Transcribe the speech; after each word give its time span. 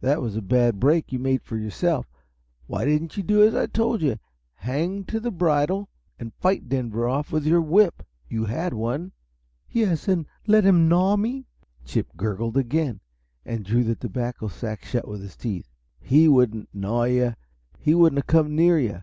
"That 0.00 0.22
was 0.22 0.36
a 0.36 0.42
bad 0.42 0.78
break 0.78 1.10
you 1.10 1.18
made 1.18 1.40
yourself. 1.50 2.06
Why 2.68 2.84
didn't 2.84 3.16
you 3.16 3.24
do 3.24 3.42
as 3.42 3.52
I 3.56 3.66
told 3.66 4.00
you 4.00 4.16
hang 4.54 5.02
to 5.06 5.18
the 5.18 5.32
bridle 5.32 5.88
and 6.20 6.32
fight 6.34 6.68
Denver 6.68 7.08
off 7.08 7.32
with 7.32 7.44
your 7.44 7.60
whip? 7.60 8.06
You 8.28 8.44
had 8.44 8.74
one." 8.74 9.10
"Yes 9.68 10.06
and 10.06 10.24
let 10.46 10.62
him 10.62 10.88
gnaw 10.88 11.16
me!" 11.16 11.46
Chip 11.84 12.16
gurgled 12.16 12.56
again, 12.56 13.00
and 13.44 13.64
drew 13.64 13.82
the 13.82 13.96
tobacco 13.96 14.46
sack 14.46 14.84
shut 14.84 15.08
with 15.08 15.20
his 15.20 15.34
teeth. 15.34 15.68
"He 15.98 16.28
wouldn't 16.28 16.68
'gnaw' 16.72 17.02
you 17.06 17.34
he 17.80 17.92
wouldn't 17.92 18.20
have 18.20 18.28
come 18.28 18.54
near 18.54 18.78
you. 18.78 19.00